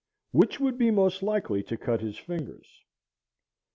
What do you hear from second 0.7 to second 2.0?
be most likely to